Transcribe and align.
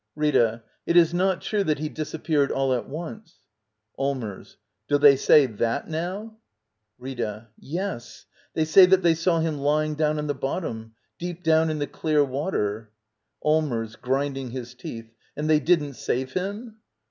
Rita. 0.15 0.63
It 0.87 0.97
is 0.97 1.13
not 1.13 1.43
true 1.43 1.63
that 1.63 1.77
he 1.77 1.87
disappeared 1.87 2.51
all 2.51 2.73
at 2.73 2.89
once. 2.89 3.37
Allmers. 3.99 4.57
Do 4.87 4.97
they 4.97 5.15
say 5.15 5.45
that 5.45 5.87
now? 5.89 6.37
Rita. 6.97 7.49
Yes. 7.59 8.25
They 8.55 8.65
say 8.65 8.87
that 8.87 9.03
they 9.03 9.13
saw 9.13 9.41
him 9.41 9.59
Isang 9.59 9.95
down 9.95 10.17
on 10.17 10.25
the 10.25 10.33
bottom. 10.33 10.95
Deep 11.19 11.43
down 11.43 11.69
in 11.69 11.77
the 11.77 11.85
clear 11.85 12.25
water. 12.25 12.89
Allmers. 13.45 13.95
[Grinding 13.95 14.49
his 14.49 14.73
teeth.] 14.73 15.13
And 15.37 15.47
they 15.47 15.59
didn't 15.59 15.93
save 15.93 16.33
him? 16.33 16.77